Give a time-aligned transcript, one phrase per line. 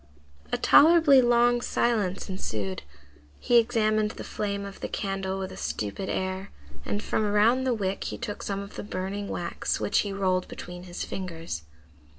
[0.51, 2.81] A tolerably long silence ensued.
[3.39, 6.49] He examined the flame of the candle with a stupid air,
[6.83, 10.47] and from around the wick he took some of the burning wax, which he rolled
[10.47, 11.61] between his fingers.